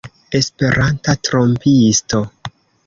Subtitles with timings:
[0.39, 2.25] Esperanta trompisto!